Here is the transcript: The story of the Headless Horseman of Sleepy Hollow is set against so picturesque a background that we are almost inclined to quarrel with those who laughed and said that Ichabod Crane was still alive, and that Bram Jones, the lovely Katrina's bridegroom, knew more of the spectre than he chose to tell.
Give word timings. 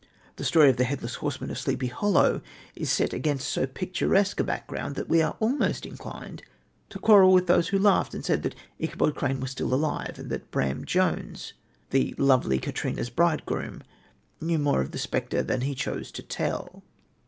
The 0.37 0.43
story 0.43 0.67
of 0.71 0.77
the 0.77 0.83
Headless 0.83 1.13
Horseman 1.13 1.51
of 1.51 1.59
Sleepy 1.59 1.85
Hollow 1.85 2.41
is 2.75 2.91
set 2.91 3.13
against 3.13 3.47
so 3.47 3.67
picturesque 3.67 4.39
a 4.39 4.43
background 4.43 4.95
that 4.95 5.07
we 5.09 5.21
are 5.21 5.37
almost 5.39 5.85
inclined 5.85 6.41
to 6.89 6.97
quarrel 6.97 7.31
with 7.31 7.45
those 7.45 7.67
who 7.67 7.77
laughed 7.77 8.15
and 8.15 8.25
said 8.25 8.41
that 8.41 8.55
Ichabod 8.79 9.13
Crane 9.13 9.39
was 9.39 9.51
still 9.51 9.71
alive, 9.71 10.17
and 10.17 10.31
that 10.31 10.49
Bram 10.49 10.85
Jones, 10.85 11.53
the 11.91 12.15
lovely 12.17 12.57
Katrina's 12.57 13.11
bridegroom, 13.11 13.83
knew 14.41 14.57
more 14.57 14.81
of 14.81 14.89
the 14.89 14.97
spectre 14.97 15.43
than 15.43 15.61
he 15.61 15.75
chose 15.75 16.11
to 16.13 16.23
tell. 16.23 16.81